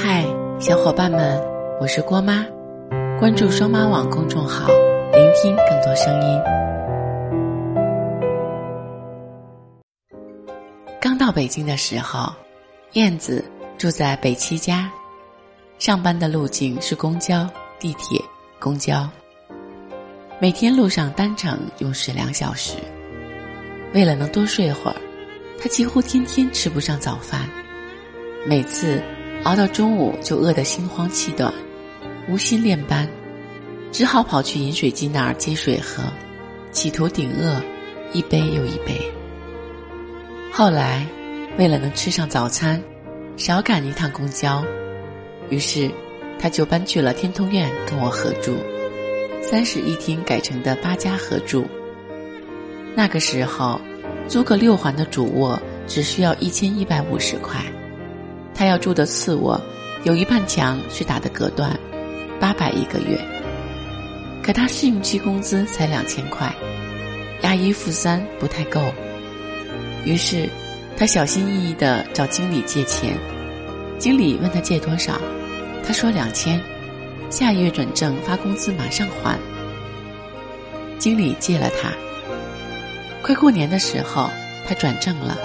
[0.00, 0.24] 嗨，
[0.60, 1.42] 小伙伴们，
[1.80, 2.46] 我是郭妈，
[3.18, 4.68] 关注双妈网公众号，
[5.12, 6.40] 聆听更多声音。
[11.00, 12.32] 刚到北京的时候，
[12.92, 13.44] 燕子
[13.76, 14.88] 住在北七家，
[15.80, 17.44] 上班的路径是公交、
[17.80, 18.22] 地铁、
[18.60, 19.10] 公交，
[20.38, 22.76] 每天路上单程用时两小时。
[23.92, 24.96] 为了能多睡会儿，
[25.60, 27.48] 他几乎天天吃不上早饭，
[28.46, 29.02] 每次
[29.44, 31.52] 熬到中午就饿得心慌气短，
[32.28, 33.08] 无心练班，
[33.90, 36.02] 只好跑去饮水机那儿接水喝，
[36.70, 37.60] 企图顶饿
[38.12, 39.00] 一杯又一杯。
[40.52, 41.06] 后来，
[41.56, 42.82] 为了能吃上早餐，
[43.36, 44.62] 少赶一趟公交，
[45.48, 45.90] 于是
[46.38, 48.56] 他就搬去了天通苑跟我合住，
[49.40, 51.64] 三室一厅改成的八家合住。
[52.94, 53.80] 那个时候，
[54.26, 57.60] 租个六环的主卧只需要一千一百五十块，
[58.58, 59.60] 他要住的次卧，
[60.02, 61.78] 有一半墙是打的隔断，
[62.40, 63.16] 八百一个月。
[64.42, 66.52] 可他试用期工资才两千块，
[67.42, 68.82] 押一付三不太够。
[70.04, 70.48] 于是，
[70.96, 73.16] 他小心翼翼的找经理借钱，
[73.96, 75.20] 经理问他借多少，
[75.86, 76.60] 他说两千，
[77.30, 79.38] 下月转正发工资马上还。
[80.98, 81.92] 经理借了他。
[83.22, 84.28] 快过年的时候，
[84.66, 85.38] 他转正了，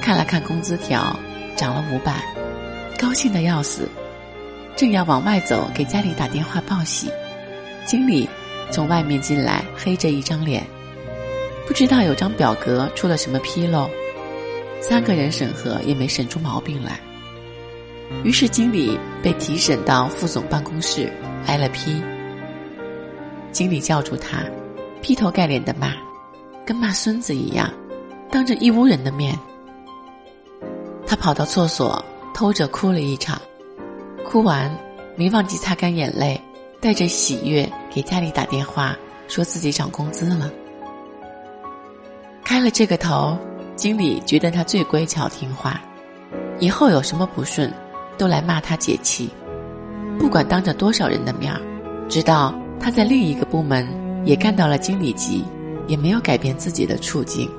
[0.00, 1.18] 看了看工资条，
[1.58, 2.22] 涨了五百，
[2.96, 3.88] 高兴的要死。
[4.76, 7.10] 正要往外走，给家里打电话报喜，
[7.84, 8.28] 经理
[8.70, 10.64] 从外面进来，黑着一张脸，
[11.66, 13.90] 不知道有张表格出了什么纰漏，
[14.80, 17.00] 三个人审核也没审出毛病来。
[18.22, 21.12] 于是经理被提审到副总办公室，
[21.46, 22.00] 挨了批。
[23.50, 24.44] 经理叫住他，
[25.02, 25.92] 劈头盖脸的骂。
[26.64, 27.68] 跟骂孙子一样，
[28.30, 29.36] 当着一屋人的面，
[31.08, 33.40] 他跑到厕所偷着哭了一场，
[34.26, 34.70] 哭完
[35.16, 36.38] 没忘记擦干眼泪，
[36.80, 38.94] 带着喜悦给家里打电话，
[39.26, 40.50] 说自己涨工资了。
[42.44, 43.38] 开了这个头，
[43.74, 45.80] 经理觉得他最乖巧听话，
[46.60, 47.72] 以后有什么不顺，
[48.18, 49.30] 都来骂他解气，
[50.18, 51.60] 不管当着多少人的面儿，
[52.06, 53.88] 直到他在另一个部门
[54.26, 55.42] 也干到了经理级。
[55.88, 57.50] 也没有改变自己的处境。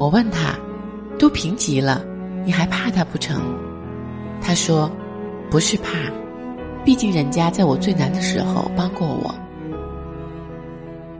[0.00, 0.58] 我问他
[1.16, 2.04] ：“都评级了，
[2.44, 3.40] 你还怕他不成？”
[4.40, 4.90] 他说
[5.50, 5.90] ：“不是怕，
[6.84, 9.34] 毕竟人家在我最难的时候帮过我。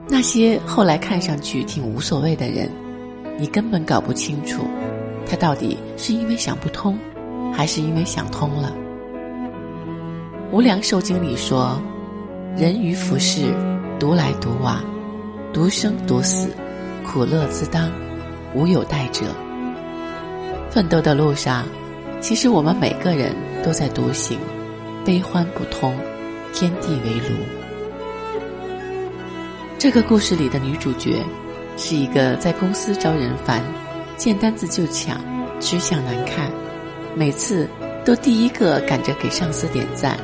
[0.07, 2.69] 那些后来看上去挺无所谓的人，
[3.37, 4.63] 你根本搞不清楚，
[5.25, 6.97] 他到底是因为想不通，
[7.53, 8.73] 还是因为想通了。”
[10.51, 11.81] 无良寿经里说
[12.57, 13.53] ：“人于浮世，
[13.99, 14.83] 独来独往。”
[15.53, 16.49] 独生独死，
[17.05, 17.91] 苦乐自当，
[18.55, 19.25] 无有代者。
[20.71, 21.67] 奋斗的路上，
[22.21, 24.39] 其实我们每个人都在独行，
[25.03, 25.93] 悲欢不通，
[26.53, 27.35] 天地为炉。
[29.77, 31.21] 这个故事里的女主角，
[31.75, 33.61] 是一个在公司招人烦，
[34.15, 35.19] 见单子就抢，
[35.59, 36.49] 吃相难看，
[37.15, 37.67] 每次
[38.05, 40.17] 都第一个赶着给上司点赞，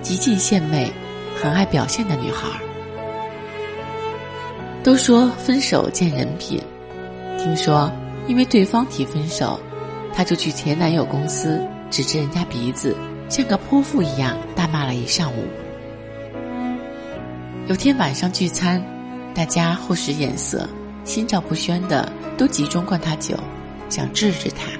[0.00, 0.90] 极尽献媚，
[1.38, 2.48] 很爱表现的女孩。
[4.82, 6.58] 都说分手见人品，
[7.36, 7.92] 听说
[8.26, 9.58] 因为对方提分手，
[10.14, 11.60] 她就去前男友公司
[11.90, 12.96] 指着人家鼻子，
[13.28, 15.44] 像个泼妇一样大骂了一上午。
[17.66, 18.82] 有天晚上聚餐，
[19.34, 20.68] 大家互使眼色，
[21.04, 23.36] 心照不宣的都集中灌他酒，
[23.88, 24.70] 想治治他，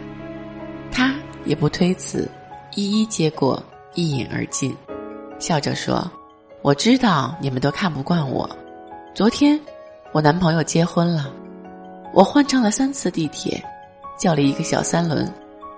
[0.91, 1.15] 他
[1.45, 2.28] 也不推辞，
[2.75, 3.62] 一一接过，
[3.95, 4.77] 一饮而尽，
[5.39, 6.11] 笑着说
[6.62, 8.49] ：“我知道你们都看不惯我，
[9.15, 9.59] 昨天。”
[10.12, 11.33] 我男朋友结婚了，
[12.12, 13.62] 我换乘了三次地铁，
[14.19, 15.32] 叫了一个小三轮，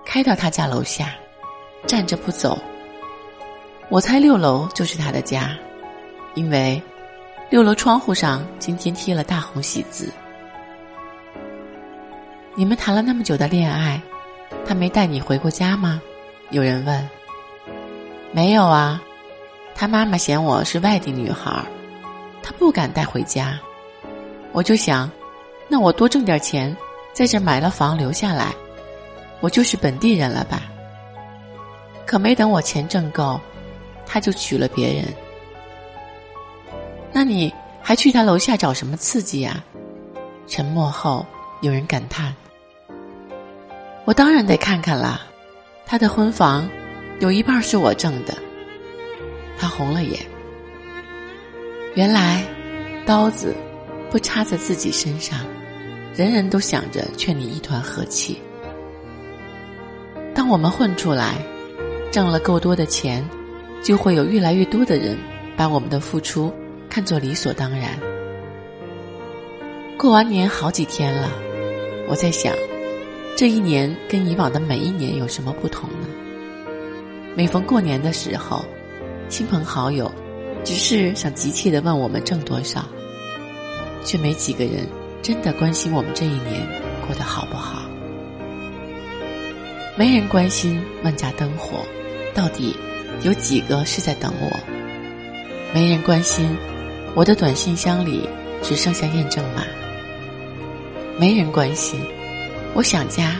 [0.05, 1.13] 开到他家楼下，
[1.85, 2.57] 站着不走。
[3.89, 5.51] 我猜六楼就是他的家，
[6.33, 6.81] 因为
[7.49, 10.11] 六楼窗户上今天贴了大红喜字。
[12.55, 14.01] 你们谈了那么久的恋爱，
[14.65, 16.01] 他没带你回过家吗？
[16.49, 17.09] 有人问。
[18.31, 18.99] 没有啊，
[19.75, 21.63] 他妈妈嫌我是外地女孩，
[22.41, 23.59] 他不敢带回家。
[24.51, 25.09] 我就想，
[25.73, 26.77] 那我多挣点钱，
[27.13, 28.53] 在这买了房留下来，
[29.39, 30.71] 我就是本地人了吧？
[32.05, 33.41] 可没等我钱挣够，
[34.05, 35.03] 他就娶了别人。
[37.11, 39.63] 那你还去他楼下找什么刺激呀？
[40.45, 41.25] 沉默后，
[41.61, 42.35] 有人感叹
[44.05, 45.21] ：“我当然得看看啦，
[45.87, 46.69] 他的婚房
[47.19, 48.37] 有一半是我挣的。”
[49.57, 50.19] 他红了眼。
[51.95, 52.43] 原来，
[53.07, 53.55] 刀子。
[54.11, 55.39] 不插在自己身上，
[56.15, 58.37] 人人都想着劝你一团和气。
[60.35, 61.37] 当我们混出来，
[62.11, 63.27] 挣了够多的钱，
[63.81, 65.17] 就会有越来越多的人
[65.57, 66.53] 把我们的付出
[66.89, 67.97] 看作理所当然。
[69.97, 71.31] 过完年好几天了，
[72.07, 72.53] 我在想，
[73.35, 76.07] 这一年跟以往的每一年有什么不同呢？
[77.35, 78.63] 每逢过年的时候，
[79.29, 80.11] 亲朋好友
[80.63, 82.85] 只是想急切的问我们挣多少，
[84.03, 84.85] 却没几个人
[85.23, 86.67] 真的关心我们这一年
[87.07, 87.81] 过得好不好。
[89.95, 91.79] 没人关心万家灯火
[92.33, 92.75] 到底
[93.21, 94.49] 有几个是在等我，
[95.73, 96.57] 没人关心
[97.15, 98.27] 我的短信箱里
[98.61, 99.63] 只剩下验证码，
[101.17, 102.01] 没人关心
[102.73, 103.37] 我想家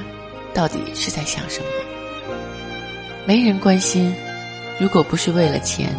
[0.54, 1.66] 到底是在想什么。
[3.26, 4.16] 没人关心，
[4.80, 5.90] 如果不是为了钱，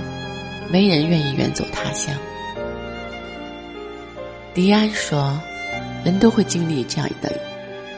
[0.71, 2.15] 没人愿意远走他乡。
[4.55, 5.39] 迪安说
[6.05, 7.33] ：“人都会经历这样的，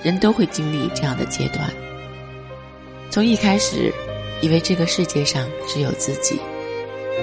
[0.03, 1.69] 人都会经历这样的阶段。
[3.11, 3.93] 从一开始，
[4.41, 6.38] 以为这个世界上只有自己，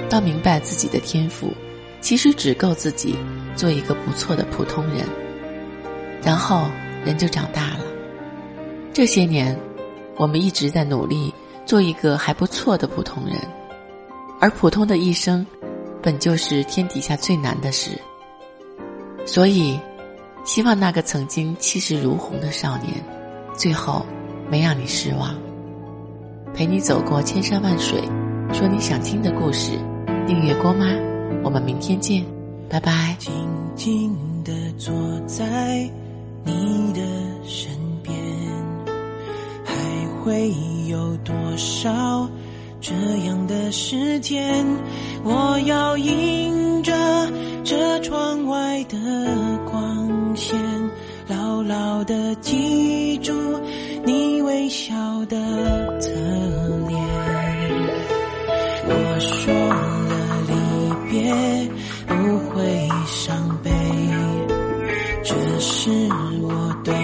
[0.08, 1.52] 到明白自己的天赋，
[2.00, 3.16] 其实只够自己
[3.56, 5.06] 做一个不错的普通人。
[6.22, 6.66] 然后，
[7.04, 7.80] 人就长大了。
[8.92, 9.58] 这些年，
[10.16, 11.32] 我们一直在努力。”
[11.66, 13.38] 做一个还不错的普通人，
[14.38, 15.46] 而普通的一生，
[16.02, 17.92] 本就是天底下最难的事。
[19.24, 19.80] 所以，
[20.44, 22.92] 希望那个曾经气势如虹的少年，
[23.56, 24.04] 最后
[24.50, 25.34] 没让你失望。
[26.54, 28.00] 陪你走过千山万水，
[28.52, 29.72] 说你想听的故事。
[30.26, 30.86] 订阅郭妈，
[31.42, 32.24] 我们明天见，
[32.68, 33.16] 拜拜。
[33.18, 33.32] 静
[33.74, 34.94] 静的坐
[35.26, 35.90] 在
[36.44, 37.00] 你的
[37.44, 37.70] 身
[38.02, 38.14] 边，
[39.64, 39.74] 还
[40.22, 40.52] 会。
[40.86, 42.28] 有多少
[42.78, 42.94] 这
[43.26, 44.64] 样的时间？
[45.24, 46.43] 我要一
[52.04, 53.32] 的记住
[54.04, 54.94] 你微笑
[55.26, 55.36] 的
[56.00, 56.10] 侧
[56.88, 57.00] 脸。
[58.86, 60.12] 我说了
[60.48, 60.54] 离
[61.10, 61.32] 别
[62.06, 62.14] 不
[62.50, 63.70] 会伤悲，
[65.22, 65.90] 这是
[66.42, 66.94] 我对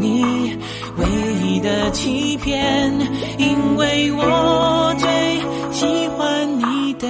[0.00, 0.56] 你
[0.96, 1.04] 唯
[1.44, 2.92] 一的欺骗。
[3.38, 5.08] 因为我最
[5.72, 7.06] 喜欢你的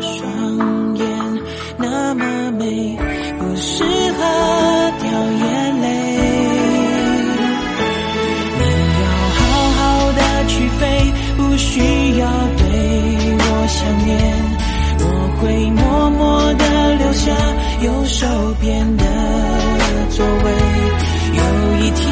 [0.00, 1.06] 双眼，
[1.76, 2.96] 那么美，
[3.38, 6.33] 不适合掉眼泪。
[13.84, 14.16] 想念。
[15.00, 15.04] 我
[15.38, 17.30] 会默默的留下
[17.82, 18.26] 右手
[18.58, 19.04] 边的
[20.10, 20.52] 座位。
[21.36, 21.42] 有
[21.84, 22.02] 一天。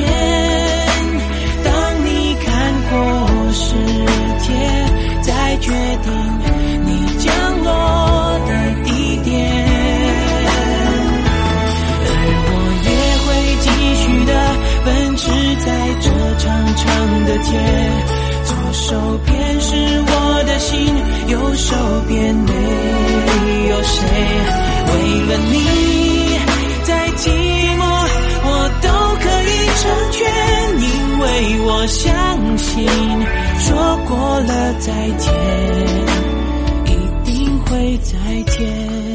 [1.65, 1.73] 当
[2.05, 2.09] 你
[2.45, 2.47] 看
[2.91, 2.93] 过
[3.53, 3.65] 世
[4.41, 4.53] 界，
[5.23, 5.73] 再决
[6.03, 6.07] 定
[6.85, 6.89] 你
[7.19, 7.33] 降
[7.65, 7.71] 落
[8.47, 8.51] 的
[8.85, 8.89] 地
[9.25, 9.33] 点，
[12.05, 12.11] 而
[12.45, 12.51] 我
[12.85, 12.91] 也
[13.25, 13.29] 会
[13.65, 13.67] 继
[13.97, 14.31] 续的
[14.85, 14.87] 奔
[15.17, 15.23] 驰
[15.65, 15.67] 在
[16.01, 16.05] 这
[16.37, 16.45] 长
[16.77, 16.85] 长
[17.25, 17.49] 的街。
[18.45, 18.85] 左手
[19.25, 19.71] 边是
[20.07, 20.13] 我
[20.53, 20.95] 的心，
[21.29, 21.75] 右手
[22.07, 22.53] 边没
[23.71, 24.05] 有谁。
[24.87, 24.93] 为
[25.25, 25.57] 了你，
[26.85, 27.31] 再寂
[27.79, 27.81] 寞
[28.45, 28.49] 我
[28.83, 28.89] 都
[29.23, 29.51] 可以
[29.81, 29.83] 成
[30.13, 30.21] 全，
[30.79, 30.87] 因
[31.21, 31.25] 为
[31.65, 32.05] 我相
[32.59, 32.87] 信。
[33.61, 35.33] 说过了再见，
[36.85, 36.89] 一
[37.25, 38.13] 定会再
[38.53, 39.12] 见。